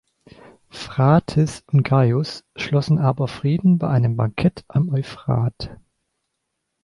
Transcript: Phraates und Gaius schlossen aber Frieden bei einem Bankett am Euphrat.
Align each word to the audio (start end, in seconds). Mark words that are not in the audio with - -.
Phraates 0.71 1.63
und 1.67 1.83
Gaius 1.83 2.43
schlossen 2.55 2.97
aber 2.97 3.27
Frieden 3.27 3.77
bei 3.77 3.87
einem 3.89 4.17
Bankett 4.17 4.65
am 4.67 4.89
Euphrat. 4.89 5.77